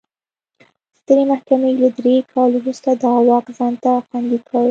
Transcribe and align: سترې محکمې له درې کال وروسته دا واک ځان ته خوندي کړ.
سترې 0.99 1.23
محکمې 1.31 1.71
له 1.81 1.89
درې 1.97 2.15
کال 2.33 2.49
وروسته 2.55 2.89
دا 3.03 3.13
واک 3.27 3.45
ځان 3.57 3.73
ته 3.83 3.91
خوندي 4.07 4.39
کړ. 4.47 4.55